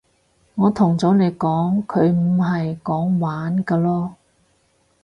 [0.55, 4.13] 我同咗你講佢唔係講玩㗎囉